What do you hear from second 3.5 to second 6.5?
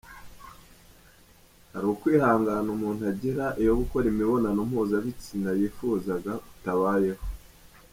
iyo gukora imibonano mpuzabitsina yifuzaga